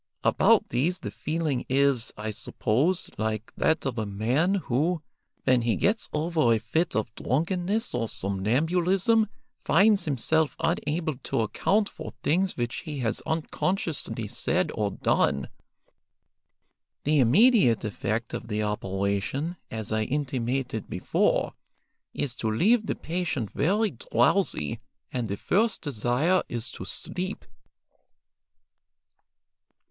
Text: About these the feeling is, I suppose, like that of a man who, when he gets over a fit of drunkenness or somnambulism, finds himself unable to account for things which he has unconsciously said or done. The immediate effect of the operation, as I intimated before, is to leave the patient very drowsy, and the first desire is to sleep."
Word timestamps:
About 0.23 0.69
these 0.69 0.97
the 0.97 1.11
feeling 1.11 1.63
is, 1.69 2.11
I 2.17 2.31
suppose, 2.31 3.11
like 3.19 3.53
that 3.55 3.85
of 3.85 3.99
a 3.99 4.05
man 4.07 4.55
who, 4.55 5.03
when 5.43 5.61
he 5.61 5.75
gets 5.75 6.09
over 6.11 6.51
a 6.51 6.57
fit 6.57 6.95
of 6.95 7.13
drunkenness 7.13 7.93
or 7.93 8.07
somnambulism, 8.07 9.27
finds 9.63 10.05
himself 10.05 10.55
unable 10.59 11.19
to 11.19 11.41
account 11.41 11.87
for 11.87 12.13
things 12.23 12.57
which 12.57 12.77
he 12.77 12.97
has 13.01 13.21
unconsciously 13.27 14.27
said 14.27 14.71
or 14.73 14.89
done. 14.89 15.49
The 17.03 17.19
immediate 17.19 17.83
effect 17.85 18.33
of 18.33 18.47
the 18.47 18.63
operation, 18.63 19.55
as 19.69 19.91
I 19.91 20.05
intimated 20.05 20.89
before, 20.89 21.53
is 22.11 22.33
to 22.37 22.49
leave 22.49 22.87
the 22.87 22.95
patient 22.95 23.51
very 23.51 23.91
drowsy, 23.91 24.79
and 25.13 25.27
the 25.27 25.37
first 25.37 25.83
desire 25.83 26.41
is 26.49 26.71
to 26.71 26.85
sleep." 26.85 27.45